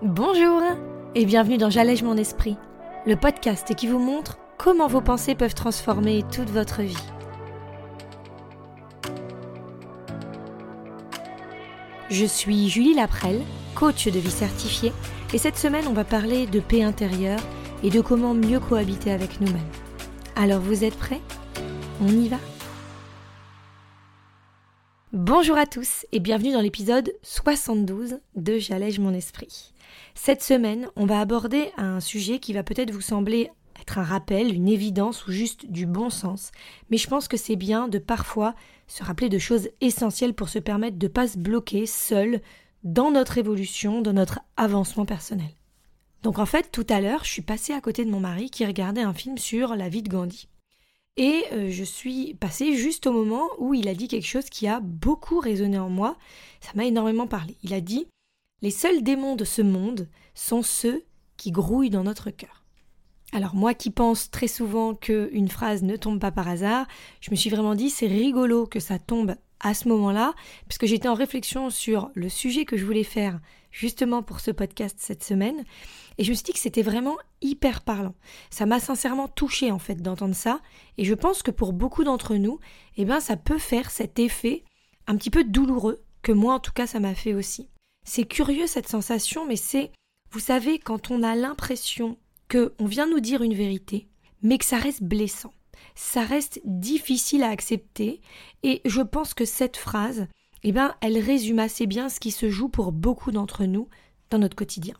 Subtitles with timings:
[0.00, 0.62] Bonjour
[1.16, 2.56] et bienvenue dans J'allège mon esprit,
[3.04, 6.94] le podcast qui vous montre comment vos pensées peuvent transformer toute votre vie.
[12.10, 13.42] Je suis Julie Laprelle,
[13.74, 14.92] coach de vie certifiée,
[15.34, 17.40] et cette semaine on va parler de paix intérieure
[17.82, 19.58] et de comment mieux cohabiter avec nous-mêmes.
[20.36, 21.20] Alors vous êtes prêts?
[22.00, 22.38] On y va?
[25.28, 29.74] Bonjour à tous et bienvenue dans l'épisode 72 de J'allège mon esprit.
[30.14, 34.54] Cette semaine, on va aborder un sujet qui va peut-être vous sembler être un rappel,
[34.54, 36.50] une évidence ou juste du bon sens,
[36.88, 38.54] mais je pense que c'est bien de parfois
[38.86, 42.40] se rappeler de choses essentielles pour se permettre de ne pas se bloquer seul
[42.82, 45.50] dans notre évolution, dans notre avancement personnel.
[46.22, 48.64] Donc en fait, tout à l'heure, je suis passée à côté de mon mari qui
[48.64, 50.48] regardait un film sur la vie de Gandhi.
[51.18, 54.68] Et euh, je suis passée juste au moment où il a dit quelque chose qui
[54.68, 56.16] a beaucoup résonné en moi.
[56.60, 57.56] Ça m'a énormément parlé.
[57.64, 58.06] Il a dit
[58.62, 61.02] les seuls démons de ce monde sont ceux
[61.36, 62.64] qui grouillent dans notre cœur.
[63.32, 66.86] Alors moi qui pense très souvent qu'une phrase ne tombe pas par hasard,
[67.20, 70.34] je me suis vraiment dit c'est rigolo que ça tombe à ce moment-là,
[70.68, 74.96] puisque j'étais en réflexion sur le sujet que je voulais faire justement pour ce podcast
[74.98, 75.64] cette semaine,
[76.18, 78.14] et je me suis dit que c'était vraiment hyper parlant.
[78.50, 80.60] Ça m'a sincèrement touché en fait d'entendre ça,
[80.96, 82.58] et je pense que pour beaucoup d'entre nous,
[82.96, 84.64] eh bien ça peut faire cet effet
[85.06, 87.68] un petit peu douloureux, que moi en tout cas ça m'a fait aussi.
[88.06, 89.92] C'est curieux cette sensation, mais c'est,
[90.30, 94.08] vous savez, quand on a l'impression que on vient nous dire une vérité,
[94.42, 95.52] mais que ça reste blessant,
[95.94, 98.20] ça reste difficile à accepter,
[98.62, 100.26] et je pense que cette phrase,
[100.62, 103.88] eh bien, elle résume assez bien ce qui se joue pour beaucoup d'entre nous
[104.30, 104.94] dans notre quotidien.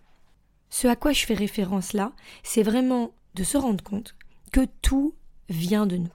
[0.71, 4.17] Ce à quoi je fais référence là, c'est vraiment de se rendre compte
[4.53, 5.15] que tout
[5.49, 6.13] vient de nous.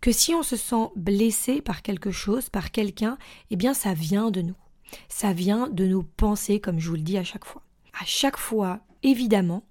[0.00, 3.18] Que si on se sent blessé par quelque chose, par quelqu'un,
[3.50, 4.56] eh bien ça vient de nous.
[5.08, 7.62] Ça vient de nos pensées, comme je vous le dis à chaque fois.
[8.00, 9.64] À chaque fois, évidemment,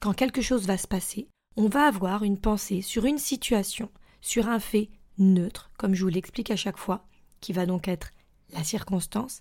[0.00, 3.90] quand quelque chose va se passer, on va avoir une pensée sur une situation,
[4.20, 7.06] sur un fait neutre, comme je vous l'explique à chaque fois,
[7.40, 8.10] qui va donc être
[8.52, 9.40] la circonstance.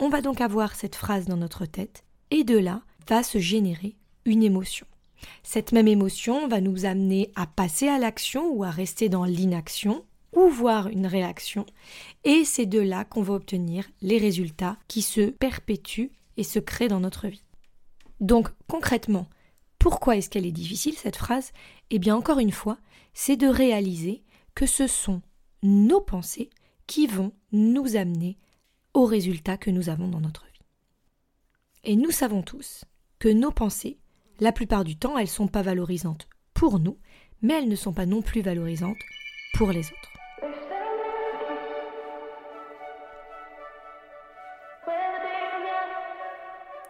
[0.00, 3.96] On va donc avoir cette phrase dans notre tête, et de là va se générer
[4.24, 4.86] une émotion.
[5.42, 10.04] Cette même émotion va nous amener à passer à l'action ou à rester dans l'inaction,
[10.32, 11.64] ou voir une réaction,
[12.24, 16.88] et c'est de là qu'on va obtenir les résultats qui se perpétuent et se créent
[16.88, 17.44] dans notre vie.
[18.20, 19.28] Donc concrètement,
[19.78, 21.52] pourquoi est-ce qu'elle est difficile cette phrase?
[21.90, 22.78] Eh bien encore une fois,
[23.12, 24.24] c'est de réaliser
[24.54, 25.22] que ce sont
[25.62, 26.50] nos pensées
[26.86, 28.38] qui vont nous amener
[28.92, 30.60] aux résultats que nous avons dans notre vie.
[31.84, 32.84] Et nous savons tous
[33.18, 33.98] que nos pensées,
[34.40, 36.98] la plupart du temps, elles ne sont pas valorisantes pour nous,
[37.42, 38.96] mais elles ne sont pas non plus valorisantes
[39.54, 40.14] pour les autres.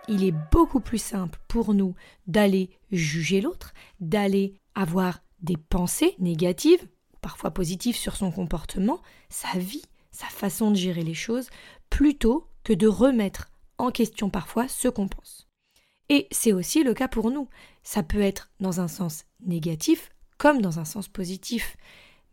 [0.08, 1.94] il est beaucoup plus simple pour nous
[2.26, 6.86] d'aller juger l'autre, d'aller avoir des pensées négatives,
[7.24, 11.48] parfois positives sur son comportement, sa vie, sa façon de gérer les choses,
[11.88, 15.48] plutôt que de remettre en question parfois ce qu'on pense.
[16.10, 17.48] Et c'est aussi le cas pour nous.
[17.82, 21.78] Ça peut être dans un sens négatif comme dans un sens positif.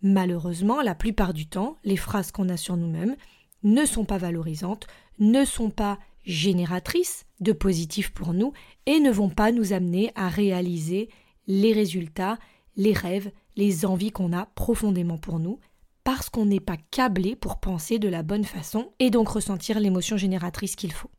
[0.01, 3.15] Malheureusement, la plupart du temps, les phrases qu'on a sur nous-mêmes
[3.63, 4.87] ne sont pas valorisantes,
[5.19, 8.51] ne sont pas génératrices de positif pour nous
[8.87, 11.07] et ne vont pas nous amener à réaliser
[11.47, 12.37] les résultats,
[12.75, 15.59] les rêves, les envies qu'on a profondément pour nous,
[16.03, 20.17] parce qu'on n'est pas câblé pour penser de la bonne façon et donc ressentir l'émotion
[20.17, 21.11] génératrice qu'il faut.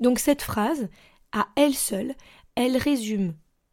[0.00, 0.90] Donc cette phrase,
[1.32, 2.14] à elle seule,
[2.56, 3.32] elle résume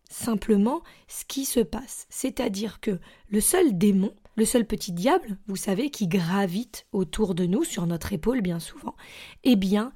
[0.10, 5.58] simplement ce qui se passe, c'est-à-dire que le seul démon, le seul petit diable, vous
[5.58, 8.96] savez, qui gravite autour de nous, sur notre épaule bien souvent,
[9.44, 9.92] eh bien,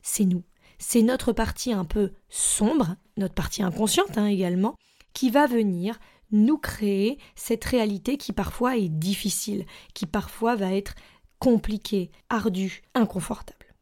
[0.00, 0.44] c'est nous.
[0.78, 4.74] C'est notre partie un peu sombre, notre partie inconsciente hein, également,
[5.12, 5.98] qui va venir
[6.32, 10.94] nous créer cette réalité qui parfois est difficile, qui parfois va être
[11.38, 13.74] compliquée, ardue, inconfortable.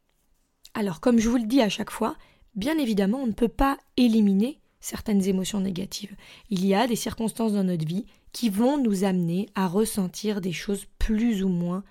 [0.73, 2.15] Alors comme je vous le dis à chaque fois,
[2.55, 6.15] bien évidemment on ne peut pas éliminer certaines émotions négatives.
[6.49, 10.53] Il y a des circonstances dans notre vie qui vont nous amener à ressentir des
[10.53, 11.83] choses plus ou moins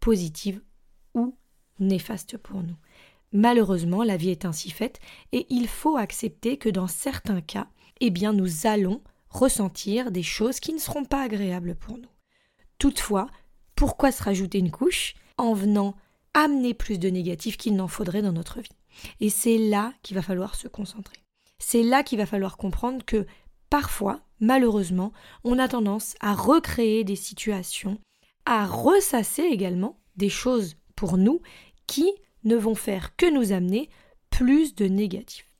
[0.00, 0.60] positives
[1.14, 1.36] ou
[1.78, 2.76] néfastes pour nous.
[3.32, 5.00] Malheureusement, la vie est ainsi faite
[5.32, 7.68] et il faut accepter que dans certains cas,
[8.00, 9.00] eh bien, nous allons
[9.32, 12.08] ressentir des choses qui ne seront pas agréables pour nous.
[12.78, 13.28] Toutefois,
[13.74, 15.94] pourquoi se rajouter une couche en venant
[16.34, 18.68] amener plus de négatifs qu'il n'en faudrait dans notre vie?
[19.20, 21.16] Et c'est là qu'il va falloir se concentrer.
[21.58, 23.26] C'est là qu'il va falloir comprendre que
[23.70, 25.12] parfois, malheureusement,
[25.44, 27.98] on a tendance à recréer des situations,
[28.44, 31.40] à ressasser également des choses pour nous
[31.86, 32.10] qui
[32.44, 33.88] ne vont faire que nous amener
[34.30, 35.50] plus de négatifs.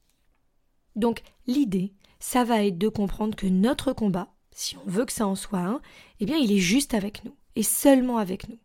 [0.96, 5.26] Donc l'idée, ça va être de comprendre que notre combat, si on veut que ça
[5.26, 5.82] en soit un,
[6.20, 8.60] eh bien il est juste avec nous, et seulement avec nous.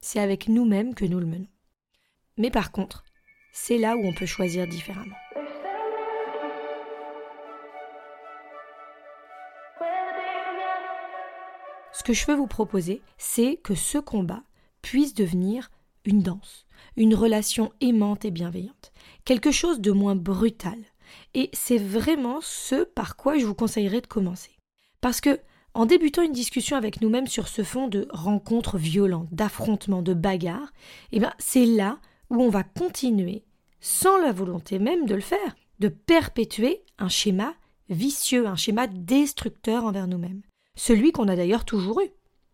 [0.00, 1.46] C'est avec nous-mêmes que nous le menons.
[2.38, 3.04] Mais par contre,
[3.52, 5.14] c'est là où on peut choisir différemment.
[11.92, 14.42] Ce que je veux vous proposer, c'est que ce combat
[14.82, 15.70] puisse devenir
[16.04, 18.92] une danse, une relation aimante et bienveillante,
[19.24, 20.78] quelque chose de moins brutal.
[21.34, 24.56] Et c'est vraiment ce par quoi je vous conseillerais de commencer.
[25.00, 25.40] Parce que,
[25.74, 30.72] en débutant une discussion avec nous-mêmes sur ce fond de rencontres violentes, d'affrontements, de bagarres,
[31.12, 31.98] eh bien, c'est là
[32.30, 33.44] où on va continuer,
[33.80, 37.54] sans la volonté même de le faire, de perpétuer un schéma
[37.88, 40.42] vicieux, un schéma destructeur envers nous-mêmes,
[40.76, 42.10] celui qu'on a d'ailleurs toujours eu.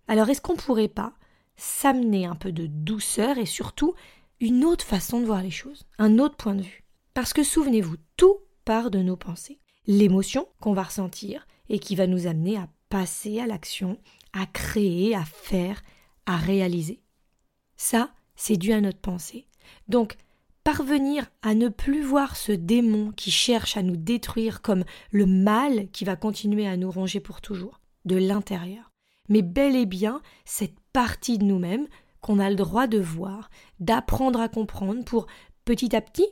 [0.09, 1.13] Alors est-ce qu'on pourrait pas
[1.57, 3.95] s'amener un peu de douceur et surtout
[4.41, 6.85] une autre façon de voir les choses, un autre point de vue?
[7.15, 8.39] Parce que souvenez-vous, tout
[8.69, 9.61] part de nos pensées.
[9.87, 13.97] L'émotion qu'on va ressentir et qui va nous amener à passer à l'action,
[14.35, 15.83] à créer, à faire,
[16.27, 17.01] à réaliser.
[17.79, 19.47] Ça, c'est dû à notre pensée.
[19.89, 20.19] Donc,
[20.65, 25.89] parvenir à ne plus voir ce démon qui cherche à nous détruire comme le mal
[25.91, 28.93] qui va continuer à nous ronger pour toujours, de l'intérieur,
[29.31, 31.89] mais bel et bien cette partie de nous-mêmes
[32.21, 33.49] qu'on a le droit de voir,
[33.81, 35.27] d'apprendre à comprendre pour
[35.65, 36.27] petit à petit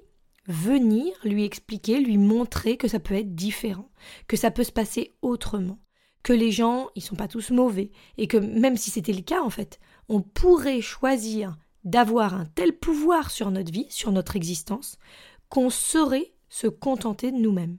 [0.48, 3.90] venir lui expliquer, lui montrer que ça peut être différent,
[4.28, 5.78] que ça peut se passer autrement,
[6.22, 9.43] que les gens, ils sont pas tous mauvais, et que même si c'était le cas
[9.43, 14.98] en fait, on pourrait choisir d'avoir un tel pouvoir sur notre vie, sur notre existence,
[15.48, 17.78] qu'on saurait se contenter de nous-mêmes.